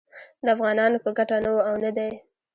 د 0.45 0.47
افغانانو 0.55 0.97
په 1.05 1.09
ګټه 1.17 1.37
نه 1.43 1.49
و 1.53 1.57
او 1.69 1.75
نه 1.83 1.91
دی 1.97 2.11